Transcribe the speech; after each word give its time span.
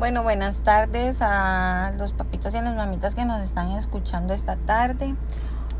Bueno, 0.00 0.22
buenas 0.22 0.60
tardes 0.60 1.18
a 1.20 1.92
los 1.98 2.14
papitos 2.14 2.54
y 2.54 2.56
a 2.56 2.62
las 2.62 2.74
mamitas 2.74 3.14
que 3.14 3.26
nos 3.26 3.42
están 3.42 3.72
escuchando 3.72 4.32
esta 4.32 4.56
tarde. 4.56 5.14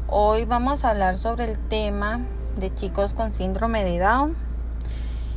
Hoy 0.09 0.45
vamos 0.45 0.85
a 0.85 0.91
hablar 0.91 1.17
sobre 1.17 1.51
el 1.51 1.59
tema 1.59 2.21
de 2.59 2.75
chicos 2.75 3.15
con 3.15 3.33
síndrome 3.33 3.83
de 3.83 3.99
Down. 3.99 4.37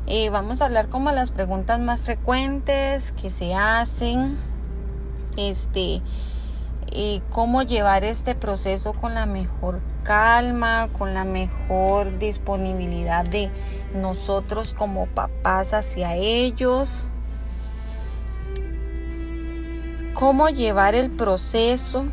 Y 0.06 0.28
vamos 0.28 0.62
a 0.62 0.66
hablar 0.66 0.90
como 0.90 1.14
las 1.14 1.32
preguntas 1.32 1.80
más 1.80 2.02
frecuentes 2.02 3.14
que 3.14 3.30
se 3.30 3.56
hacen. 3.56 4.38
Este 5.38 6.02
cómo 7.30 7.62
llevar 7.62 8.04
este 8.04 8.36
proceso 8.36 8.92
con 8.92 9.14
la 9.14 9.26
mejor 9.26 9.80
calma, 10.04 10.90
con 10.92 11.14
la 11.14 11.24
mejor 11.24 12.20
disponibilidad 12.20 13.24
de 13.24 13.50
nosotros 13.96 14.74
como 14.74 15.06
papás 15.08 15.74
hacia 15.74 16.16
ellos 16.16 17.08
cómo 20.14 20.50
llevar 20.50 20.94
el 20.96 21.10
proceso 21.10 22.06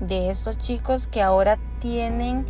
de 0.00 0.30
estos 0.30 0.58
chicos 0.58 1.06
que 1.06 1.22
ahora 1.22 1.58
tienen 1.80 2.44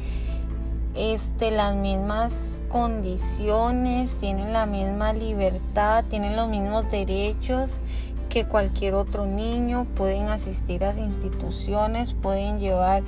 este, 0.95 1.51
las 1.51 1.77
mismas 1.77 2.61
condiciones, 2.69 4.17
tienen 4.17 4.53
la 4.53 4.67
misma 4.67 5.13
libertad, 5.13 6.05
tienen 6.09 6.37
los 6.37 6.49
mismos 6.49 6.91
derechos 6.91 7.81
que 8.29 8.45
cualquier 8.47 8.95
otro 8.95 9.27
niño, 9.27 9.87
pueden 9.97 10.29
asistir 10.29 10.85
a 10.85 10.93
instituciones, 10.93 12.15
pueden 12.15 12.59
llevar 12.61 13.03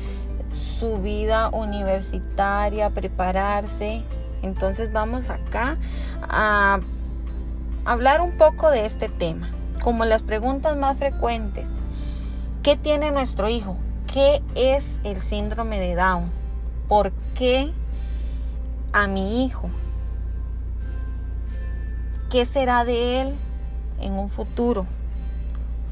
su 0.79 0.99
vida 0.99 1.49
universitaria, 1.51 2.91
prepararse. 2.91 4.03
Entonces 4.43 4.93
vamos 4.93 5.31
acá 5.31 5.77
a 6.29 6.81
hablar 7.85 8.21
un 8.21 8.37
poco 8.37 8.71
de 8.71 8.85
este 8.85 9.09
tema 9.09 9.51
como 9.83 10.05
las 10.05 10.23
preguntas 10.23 10.77
más 10.77 10.97
frecuentes. 10.99 11.81
¿Qué 12.63 12.77
tiene 12.77 13.11
nuestro 13.11 13.49
hijo? 13.49 13.77
¿Qué 14.13 14.43
es 14.55 15.01
el 15.05 15.21
síndrome 15.21 15.81
de 15.81 15.97
Down? 15.97 16.31
¿Por 16.89 17.13
qué 17.35 17.73
a 18.93 19.07
mi 19.09 19.45
hijo? 19.45 19.69
¿Qué 22.31 22.47
será 22.47 22.85
de 22.85 23.21
él 23.21 23.35
en 24.01 24.13
un 24.15 24.31
futuro? 24.31 24.87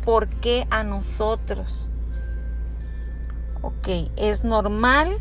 ¿Por 0.04 0.28
qué 0.28 0.66
a 0.70 0.84
nosotros? 0.84 1.88
Ok, 3.62 3.88
es 4.16 4.44
normal 4.44 5.18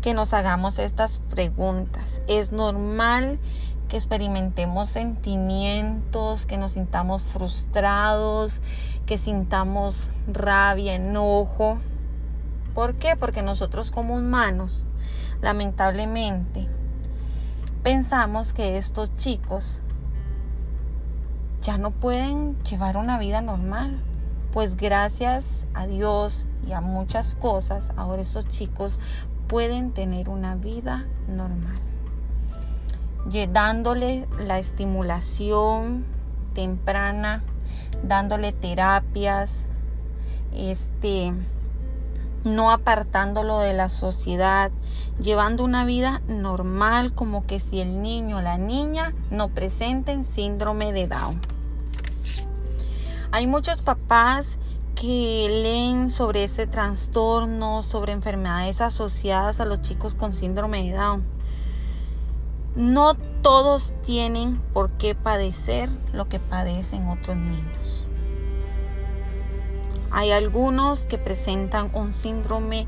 que 0.00 0.14
nos 0.14 0.32
hagamos 0.32 0.78
estas 0.78 1.18
preguntas. 1.28 2.22
Es 2.28 2.52
normal 2.52 3.38
que 3.92 3.98
experimentemos 3.98 4.88
sentimientos, 4.88 6.46
que 6.46 6.56
nos 6.56 6.72
sintamos 6.72 7.20
frustrados, 7.20 8.62
que 9.04 9.18
sintamos 9.18 10.08
rabia, 10.26 10.94
enojo. 10.94 11.76
¿Por 12.74 12.94
qué? 12.94 13.16
Porque 13.16 13.42
nosotros 13.42 13.90
como 13.90 14.14
humanos, 14.14 14.82
lamentablemente, 15.42 16.68
pensamos 17.82 18.54
que 18.54 18.78
estos 18.78 19.14
chicos 19.16 19.82
ya 21.60 21.76
no 21.76 21.90
pueden 21.90 22.58
llevar 22.62 22.96
una 22.96 23.18
vida 23.18 23.42
normal. 23.42 24.02
Pues 24.54 24.76
gracias 24.76 25.66
a 25.74 25.86
Dios 25.86 26.46
y 26.66 26.72
a 26.72 26.80
muchas 26.80 27.34
cosas, 27.34 27.92
ahora 27.98 28.22
estos 28.22 28.48
chicos 28.48 28.98
pueden 29.48 29.92
tener 29.92 30.30
una 30.30 30.54
vida 30.54 31.04
normal 31.28 31.91
dándole 33.24 34.26
la 34.38 34.58
estimulación 34.58 36.04
temprana, 36.54 37.42
dándole 38.02 38.52
terapias, 38.52 39.64
este, 40.54 41.32
no 42.44 42.72
apartándolo 42.72 43.60
de 43.60 43.72
la 43.72 43.88
sociedad, 43.88 44.70
llevando 45.20 45.64
una 45.64 45.84
vida 45.84 46.20
normal 46.26 47.14
como 47.14 47.46
que 47.46 47.60
si 47.60 47.80
el 47.80 48.02
niño 48.02 48.38
o 48.38 48.42
la 48.42 48.58
niña 48.58 49.14
no 49.30 49.48
presenten 49.48 50.24
síndrome 50.24 50.92
de 50.92 51.06
Down. 51.06 51.40
Hay 53.30 53.46
muchos 53.46 53.80
papás 53.80 54.58
que 54.94 55.48
leen 55.48 56.10
sobre 56.10 56.44
ese 56.44 56.66
trastorno, 56.66 57.82
sobre 57.82 58.12
enfermedades 58.12 58.80
asociadas 58.82 59.58
a 59.58 59.64
los 59.64 59.80
chicos 59.80 60.14
con 60.14 60.34
síndrome 60.34 60.82
de 60.82 60.92
Down 60.92 61.41
no 62.74 63.14
todos 63.42 63.92
tienen 64.04 64.60
por 64.72 64.90
qué 64.92 65.14
padecer 65.14 65.90
lo 66.12 66.28
que 66.28 66.38
padecen 66.38 67.08
otros 67.08 67.36
niños. 67.36 68.06
Hay 70.10 70.30
algunos 70.30 71.06
que 71.06 71.16
presentan 71.16 71.90
un 71.94 72.12
síndrome, 72.12 72.86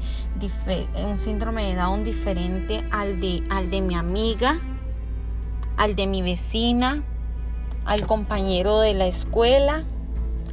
un 1.02 1.18
síndrome 1.18 1.64
de 1.64 1.74
Down 1.74 2.04
diferente 2.04 2.86
al 2.92 3.18
de, 3.20 3.42
al 3.50 3.70
de 3.70 3.80
mi 3.80 3.94
amiga, 3.94 4.60
al 5.78 5.96
de 5.96 6.06
mi 6.06 6.20
vecina, 6.20 7.02
al 7.86 8.06
compañero 8.06 8.80
de 8.80 8.92
la 8.92 9.06
escuela, 9.06 9.84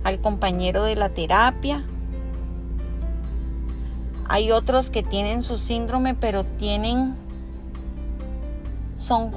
al 0.04 0.22
compañero 0.22 0.84
de 0.84 0.96
la 0.96 1.10
terapia. 1.10 1.86
Hay 4.30 4.52
otros 4.52 4.90
que 4.90 5.04
tienen 5.04 5.44
su 5.44 5.58
síndrome 5.58 6.16
pero 6.16 6.46
tienen 6.46 7.16
son, 9.02 9.32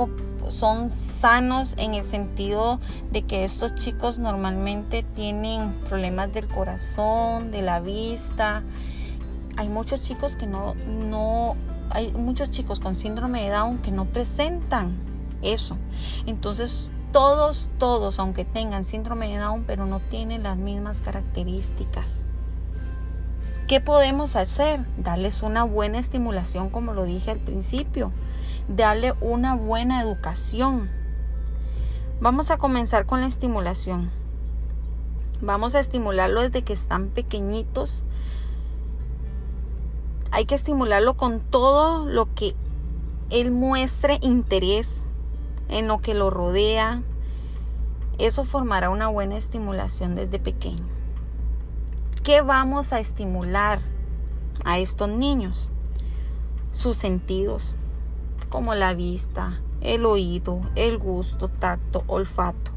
son 0.50 0.90
sanos 0.90 1.74
en 1.78 1.94
el 1.94 2.04
sentido 2.04 2.78
de 3.10 3.22
que 3.22 3.44
estos 3.44 3.74
chicos 3.74 4.18
normalmente 4.18 5.02
tienen 5.02 5.72
problemas 5.88 6.34
del 6.34 6.46
corazón, 6.48 7.50
de 7.50 7.62
la 7.62 7.80
vista. 7.80 8.62
Hay 9.56 9.70
muchos 9.70 10.02
chicos 10.02 10.36
que 10.36 10.46
no, 10.46 10.74
no, 10.74 11.56
hay 11.90 12.12
muchos 12.12 12.50
chicos 12.50 12.78
con 12.78 12.94
síndrome 12.94 13.42
de 13.42 13.50
Down 13.50 13.78
que 13.78 13.90
no 13.90 14.04
presentan 14.04 14.98
eso. 15.40 15.78
Entonces, 16.26 16.90
todos, 17.10 17.70
todos, 17.78 18.18
aunque 18.18 18.44
tengan 18.44 18.84
síndrome 18.84 19.28
de 19.28 19.38
Down, 19.38 19.64
pero 19.66 19.86
no 19.86 20.00
tienen 20.00 20.42
las 20.42 20.58
mismas 20.58 21.00
características. 21.00 22.26
¿Qué 23.66 23.80
podemos 23.80 24.36
hacer? 24.36 24.84
Darles 24.98 25.42
una 25.42 25.64
buena 25.64 25.98
estimulación, 25.98 26.68
como 26.68 26.92
lo 26.92 27.04
dije 27.04 27.30
al 27.30 27.38
principio 27.38 28.12
darle 28.68 29.14
una 29.20 29.54
buena 29.54 30.00
educación. 30.02 30.90
Vamos 32.20 32.50
a 32.50 32.56
comenzar 32.56 33.06
con 33.06 33.20
la 33.20 33.26
estimulación. 33.26 34.10
Vamos 35.40 35.74
a 35.74 35.80
estimularlo 35.80 36.42
desde 36.42 36.62
que 36.62 36.72
están 36.72 37.08
pequeñitos. 37.08 38.02
Hay 40.30 40.46
que 40.46 40.54
estimularlo 40.54 41.16
con 41.16 41.40
todo 41.40 42.06
lo 42.06 42.34
que 42.34 42.54
él 43.30 43.50
muestre 43.50 44.18
interés 44.22 45.04
en 45.68 45.86
lo 45.86 46.00
que 46.00 46.14
lo 46.14 46.30
rodea. 46.30 47.02
Eso 48.18 48.44
formará 48.44 48.90
una 48.90 49.08
buena 49.08 49.36
estimulación 49.36 50.14
desde 50.14 50.38
pequeño. 50.38 50.84
¿Qué 52.22 52.40
vamos 52.40 52.92
a 52.92 53.00
estimular 53.00 53.80
a 54.64 54.78
estos 54.78 55.10
niños? 55.10 55.68
Sus 56.72 56.96
sentidos, 56.96 57.76
como 58.54 58.76
la 58.76 58.94
vista, 58.94 59.58
el 59.80 60.06
oído, 60.06 60.60
el 60.76 60.96
gusto, 60.96 61.48
tacto, 61.48 62.04
olfato. 62.06 62.70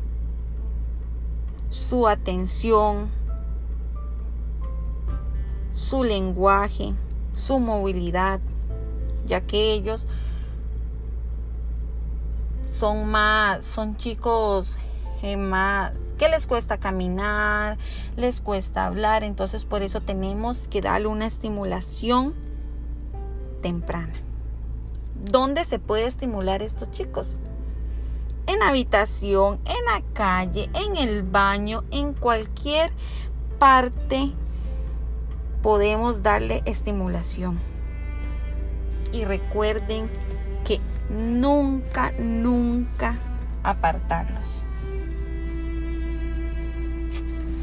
Su 1.70 2.08
atención, 2.08 3.12
su 5.74 6.04
lenguaje, 6.04 6.96
su 7.36 7.60
movilidad, 7.60 8.40
ya 9.28 9.42
que 9.42 9.74
ellos 9.74 10.08
son 12.66 13.06
más, 13.12 13.64
son 13.64 13.98
chicos 13.98 14.80
eh, 15.22 15.38
más 15.38 15.92
que 16.18 16.28
les 16.28 16.48
cuesta 16.48 16.80
caminar, 16.80 17.78
les 18.16 18.42
cuesta 18.42 18.88
hablar, 18.88 19.24
entonces 19.24 19.64
por 19.64 19.84
eso 19.84 20.02
tenemos 20.02 20.68
que 20.70 20.82
darle 20.82 21.06
una 21.06 21.28
estimulación 21.28 22.34
temprana. 23.62 24.27
¿Dónde 25.24 25.66
se 25.66 25.80
puede 25.80 26.06
estimular 26.06 26.62
estos 26.62 26.92
chicos? 26.92 27.40
En 28.46 28.62
habitación, 28.62 29.60
en 29.66 29.86
la 29.86 30.02
calle, 30.14 30.70
en 30.74 30.96
el 30.96 31.24
baño, 31.24 31.84
en 31.92 32.14
cualquier 32.14 32.92
parte 33.60 34.32
podemos 35.62 36.24
darle 36.24 36.62
estimulación. 36.66 37.60
Y 39.12 39.26
recuerden 39.26 40.10
que 40.66 40.80
nunca, 41.10 42.12
nunca 42.20 43.18
apartarlos 43.64 44.67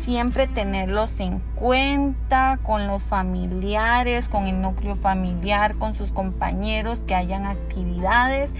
siempre 0.04 0.46
tenerlos 0.46 1.18
en 1.18 1.38
cuenta 1.54 2.58
con 2.62 2.86
los 2.86 3.02
familiares, 3.02 4.28
con 4.28 4.46
el 4.46 4.60
núcleo 4.60 4.96
familiar, 4.96 5.76
con 5.76 5.94
sus 5.94 6.12
compañeros, 6.12 7.04
que 7.04 7.14
hayan 7.14 7.46
actividades 7.46 8.54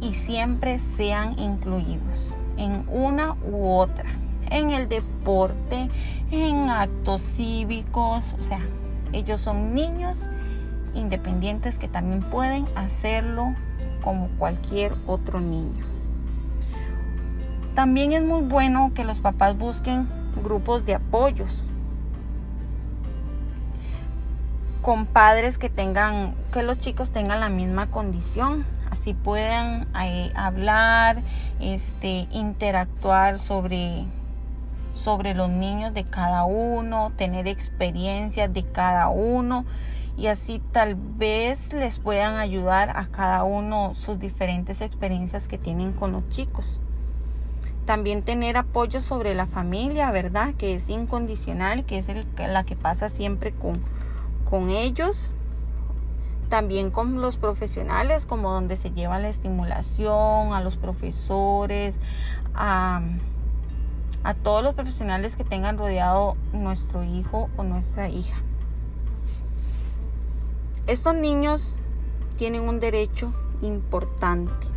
y 0.00 0.14
siempre 0.14 0.80
sean 0.80 1.38
incluidos 1.38 2.34
en 2.56 2.84
una 2.88 3.36
u 3.44 3.68
otra. 3.68 4.10
en 4.50 4.70
el 4.70 4.88
deporte, 4.88 5.88
en 6.30 6.68
actos 6.68 7.22
cívicos, 7.22 8.36
o 8.38 8.42
sea, 8.42 8.60
ellos 9.12 9.40
son 9.40 9.74
niños 9.74 10.22
independientes 10.94 11.78
que 11.78 11.88
también 11.88 12.20
pueden 12.20 12.66
hacerlo 12.76 13.54
como 14.02 14.28
cualquier 14.38 14.94
otro 15.06 15.40
niño. 15.40 15.86
También 17.74 18.12
es 18.12 18.22
muy 18.22 18.42
bueno 18.42 18.92
que 18.94 19.02
los 19.04 19.20
papás 19.20 19.56
busquen 19.56 20.06
grupos 20.42 20.84
de 20.86 20.94
apoyos 20.94 21.64
con 24.84 25.06
padres 25.06 25.56
que 25.56 25.70
tengan, 25.70 26.34
que 26.52 26.62
los 26.62 26.76
chicos 26.76 27.10
tengan 27.10 27.40
la 27.40 27.48
misma 27.48 27.90
condición, 27.90 28.66
así 28.90 29.14
puedan 29.14 29.88
eh, 29.98 30.30
hablar, 30.36 31.22
este, 31.58 32.28
interactuar 32.30 33.38
sobre, 33.38 34.04
sobre 34.92 35.32
los 35.32 35.48
niños 35.48 35.94
de 35.94 36.04
cada 36.04 36.44
uno, 36.44 37.08
tener 37.16 37.48
experiencias 37.48 38.52
de 38.52 38.62
cada 38.62 39.08
uno 39.08 39.64
y 40.18 40.26
así 40.26 40.60
tal 40.70 40.96
vez 40.96 41.72
les 41.72 41.98
puedan 41.98 42.36
ayudar 42.36 42.90
a 42.94 43.06
cada 43.06 43.42
uno 43.42 43.94
sus 43.94 44.18
diferentes 44.18 44.82
experiencias 44.82 45.48
que 45.48 45.56
tienen 45.56 45.94
con 45.94 46.12
los 46.12 46.28
chicos. 46.28 46.78
También 47.86 48.22
tener 48.22 48.56
apoyo 48.56 49.00
sobre 49.00 49.34
la 49.34 49.46
familia, 49.46 50.10
¿verdad? 50.10 50.54
Que 50.54 50.74
es 50.74 50.88
incondicional, 50.88 51.84
que 51.84 51.98
es 51.98 52.08
el, 52.08 52.26
la 52.38 52.64
que 52.64 52.76
pasa 52.76 53.08
siempre 53.08 53.52
con, 53.52 53.78
con 54.48 54.70
ellos, 54.70 55.32
también 56.48 56.90
con 56.90 57.20
los 57.20 57.36
profesionales, 57.36 58.26
como 58.26 58.52
donde 58.52 58.76
se 58.76 58.90
lleva 58.90 59.18
la 59.18 59.28
estimulación, 59.28 60.54
a 60.54 60.60
los 60.62 60.76
profesores, 60.76 62.00
a, 62.54 63.02
a 64.22 64.34
todos 64.34 64.64
los 64.64 64.74
profesionales 64.74 65.36
que 65.36 65.44
tengan 65.44 65.76
rodeado 65.76 66.36
nuestro 66.52 67.04
hijo 67.04 67.50
o 67.56 67.64
nuestra 67.64 68.08
hija. 68.08 68.36
Estos 70.86 71.14
niños 71.14 71.78
tienen 72.36 72.68
un 72.68 72.80
derecho 72.80 73.32
importante. 73.62 74.73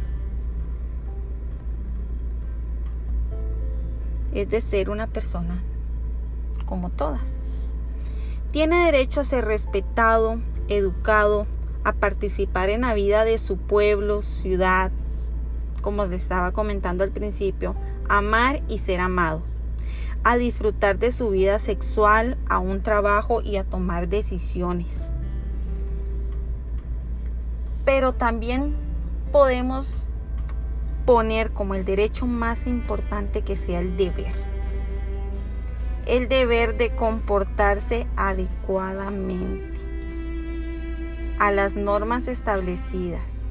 Es 4.34 4.50
de 4.50 4.62
ser 4.62 4.90
una 4.90 5.08
persona 5.08 5.62
como 6.66 6.90
todas. 6.90 7.42
Tiene 8.52 8.86
derecho 8.86 9.22
a 9.22 9.24
ser 9.24 9.46
respetado, 9.46 10.40
educado, 10.68 11.48
a 11.84 11.94
participar 11.94 12.70
en 12.70 12.82
la 12.82 12.94
vida 12.94 13.24
de 13.24 13.38
su 13.38 13.58
pueblo, 13.58 14.22
ciudad, 14.22 14.92
como 15.82 16.06
les 16.06 16.22
estaba 16.22 16.52
comentando 16.52 17.04
al 17.04 17.12
principio, 17.12 17.76
amar 18.10 18.62
y 18.68 18.80
ser 18.80 19.00
amado, 19.00 19.42
a 20.24 20.38
disfrutar 20.38 21.00
de 21.00 21.12
su 21.12 21.30
vida 21.30 21.60
sexual, 21.60 22.38
a 22.50 22.60
un 22.60 22.84
trabajo 22.84 23.42
y 23.42 23.58
a 23.58 23.64
tomar 23.64 24.10
decisiones. 24.10 25.10
Pero 27.86 28.14
también 28.14 28.76
podemos 29.32 30.08
poner 31.08 31.50
como 31.50 31.74
el 31.74 31.86
derecho 31.86 32.28
más 32.28 32.68
importante 32.68 33.42
que 33.42 33.56
sea 33.56 33.80
el 33.80 33.98
deber 33.98 34.34
el 36.08 36.30
deber 36.30 36.78
de 36.78 36.90
comportarse 36.96 38.08
adecuadamente 38.16 39.78
a 41.38 41.52
las 41.52 41.76
normas 41.76 42.28
establecidas, 42.28 43.46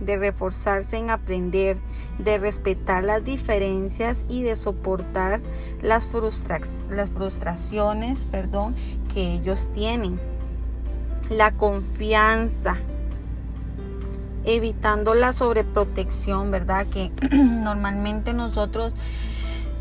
de 0.00 0.16
reforzarse 0.16 0.96
en 0.96 1.10
aprender, 1.10 1.76
de 2.18 2.38
respetar 2.38 3.02
las 3.04 3.24
diferencias 3.24 4.24
y 4.28 4.42
de 4.44 4.54
soportar 4.54 5.40
las, 5.82 6.08
las 6.88 7.10
frustraciones 7.10 8.24
perdón, 8.26 8.76
que 9.12 9.32
ellos 9.32 9.68
tienen. 9.74 10.20
La 11.28 11.52
confianza, 11.52 12.78
evitando 14.44 15.14
la 15.14 15.32
sobreprotección, 15.32 16.50
¿verdad? 16.50 16.86
Que 16.86 17.10
normalmente 17.32 18.32
nosotros 18.32 18.94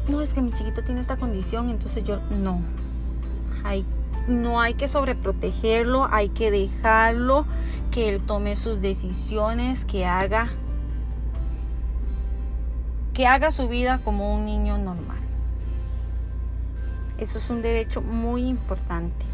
no 0.08 0.22
es 0.22 0.34
que 0.34 0.42
mi 0.42 0.52
chiquito 0.52 0.84
tiene 0.84 1.02
esta 1.02 1.18
condición, 1.18 1.70
entonces 1.70 2.04
yo 2.04 2.20
no. 2.30 2.62
Hay, 3.64 3.86
no 4.28 4.60
hay 4.60 4.74
que 4.74 4.88
sobreprotegerlo, 4.88 6.08
hay 6.12 6.30
que 6.30 6.52
dejarlo 6.52 7.46
que 7.92 8.10
él 8.10 8.22
tome 8.26 8.56
sus 8.56 8.82
decisiones, 8.82 9.86
que 9.86 10.06
haga 10.06 10.50
que 13.14 13.28
haga 13.28 13.52
su 13.52 13.68
vida 13.68 14.02
como 14.04 14.34
un 14.34 14.46
niño 14.46 14.78
normal. 14.80 15.20
Eso 17.20 17.38
es 17.38 17.50
un 17.50 17.62
derecho 17.62 18.02
muy 18.02 18.46
importante. 18.46 19.26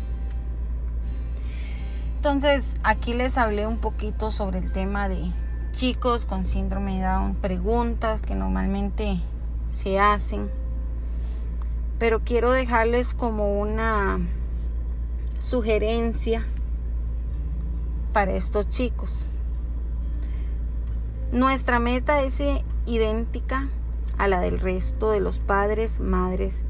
Entonces, 2.20 2.76
aquí 2.84 3.14
les 3.14 3.38
hablé 3.38 3.66
un 3.66 3.78
poquito 3.78 4.30
sobre 4.30 4.60
el 4.60 4.72
tema 4.72 5.08
de 5.08 5.32
chicos 5.72 6.26
con 6.26 6.46
síndrome 6.46 7.00
de 7.00 7.06
Down, 7.06 7.36
preguntas 7.36 8.22
que 8.22 8.36
normalmente 8.36 9.22
se 9.66 10.00
hacen 10.00 10.50
pero 12.00 12.22
quiero 12.22 12.52
dejarles 12.54 13.14
como 13.14 13.60
una 13.60 14.20
sugerencia 15.40 16.46
para 18.14 18.32
estos 18.32 18.70
chicos. 18.70 19.28
Nuestra 21.34 21.78
meta 21.80 22.24
es 22.24 22.42
idéntica 22.86 23.68
a 24.18 24.28
la 24.30 24.40
del 24.40 24.60
resto 24.60 25.12
de 25.12 25.20
los 25.20 25.38
padres, 25.40 26.00
madres 26.00 26.64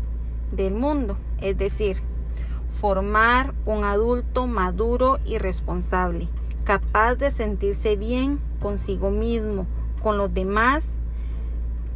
del 0.51 0.73
mundo, 0.73 1.17
es 1.39 1.57
decir, 1.57 2.01
formar 2.71 3.53
un 3.65 3.83
adulto 3.83 4.47
maduro 4.47 5.19
y 5.25 5.37
responsable, 5.37 6.27
capaz 6.63 7.15
de 7.15 7.31
sentirse 7.31 7.95
bien 7.95 8.39
consigo 8.59 9.11
mismo, 9.11 9.67
con 10.01 10.17
los 10.17 10.33
demás, 10.33 10.99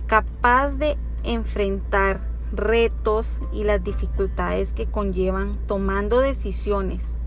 capaz 0.08 0.78
de 0.78 0.98
enfrentar 1.24 2.22
retos 2.52 3.42
y 3.52 3.64
las 3.64 3.84
dificultades 3.84 4.74
que 4.74 4.86
conllevan 4.86 5.58
tomando 5.68 6.20
decisiones 6.20 7.18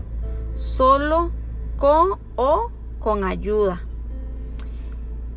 solo 0.53 1.31
con 1.77 2.19
o 2.35 2.71
con 2.99 3.23
ayuda 3.23 3.81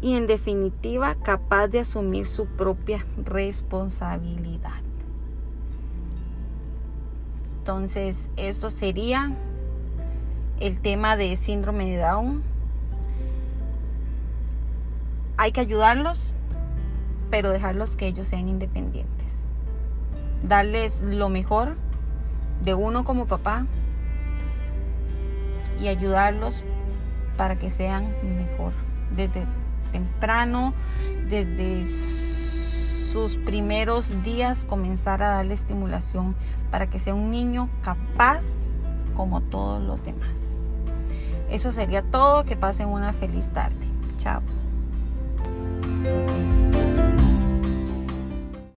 y 0.00 0.14
en 0.14 0.26
definitiva 0.26 1.16
capaz 1.22 1.68
de 1.68 1.80
asumir 1.80 2.26
su 2.26 2.46
propia 2.46 3.04
responsabilidad. 3.24 4.89
Entonces, 7.60 8.30
esto 8.36 8.70
sería 8.70 9.30
el 10.58 10.80
tema 10.80 11.16
de 11.16 11.36
síndrome 11.36 11.88
de 11.88 11.98
Down. 11.98 12.42
Hay 15.36 15.52
que 15.52 15.60
ayudarlos, 15.60 16.34
pero 17.30 17.50
dejarlos 17.50 17.96
que 17.96 18.08
ellos 18.08 18.28
sean 18.28 18.48
independientes 18.48 19.20
darles 20.42 21.00
lo 21.02 21.28
mejor 21.28 21.76
de 22.64 22.74
uno 22.74 23.04
como 23.04 23.26
papá 23.26 23.66
y 25.80 25.88
ayudarlos 25.88 26.64
para 27.36 27.58
que 27.58 27.70
sean 27.70 28.14
mejor. 28.36 28.72
Desde 29.12 29.46
temprano, 29.92 30.74
desde 31.28 31.84
sus 33.12 33.36
primeros 33.38 34.22
días, 34.22 34.64
comenzar 34.64 35.22
a 35.22 35.30
darle 35.30 35.54
estimulación 35.54 36.36
para 36.70 36.88
que 36.88 36.98
sea 36.98 37.14
un 37.14 37.30
niño 37.30 37.68
capaz 37.82 38.44
como 39.16 39.40
todos 39.40 39.82
los 39.82 40.02
demás. 40.04 40.56
Eso 41.50 41.72
sería 41.72 42.02
todo. 42.02 42.44
Que 42.44 42.56
pasen 42.56 42.88
una 42.88 43.12
feliz 43.12 43.50
tarde. 43.50 43.86
Chao. 44.16 44.42